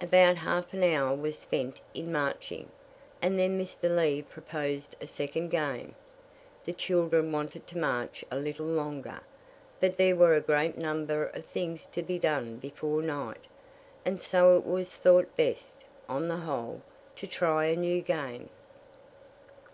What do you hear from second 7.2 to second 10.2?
wanted to march a little longer; but there